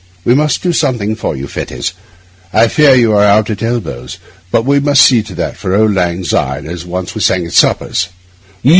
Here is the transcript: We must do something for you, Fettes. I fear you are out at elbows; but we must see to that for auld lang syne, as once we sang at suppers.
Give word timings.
We 0.25 0.33
must 0.33 0.63
do 0.63 0.73
something 0.73 1.15
for 1.15 1.35
you, 1.35 1.45
Fettes. 1.45 1.93
I 2.51 2.67
fear 2.69 2.95
you 2.95 3.13
are 3.13 3.23
out 3.23 3.51
at 3.51 3.61
elbows; 3.61 4.17
but 4.49 4.65
we 4.65 4.79
must 4.79 5.03
see 5.03 5.21
to 5.21 5.35
that 5.35 5.57
for 5.57 5.79
auld 5.79 5.93
lang 5.93 6.23
syne, 6.23 6.65
as 6.65 6.87
once 6.87 7.13
we 7.13 7.21
sang 7.21 7.45
at 7.45 7.53
suppers. 7.53 8.09